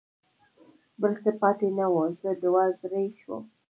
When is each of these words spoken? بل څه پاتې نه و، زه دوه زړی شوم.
بل 1.01 1.13
څه 1.23 1.31
پاتې 1.41 1.67
نه 1.77 1.85
و، 1.91 1.95
زه 2.21 2.29
دوه 2.43 2.63
زړی 2.81 3.07
شوم. 3.19 3.43